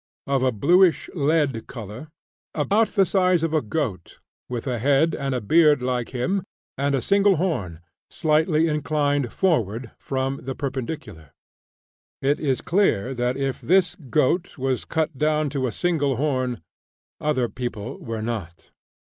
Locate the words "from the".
9.99-10.55